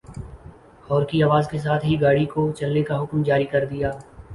اور 0.87 1.05
کی 1.05 1.21
آواز 1.23 1.47
کے 1.47 1.57
ساتھ 1.57 1.85
ہی 1.85 1.99
گاڑی 2.01 2.25
کو 2.25 2.51
چلنے 2.51 2.83
کا 2.83 3.01
حکم 3.03 3.23
جاری 3.23 3.45
کر 3.45 3.65
دیا۔ 3.65 3.91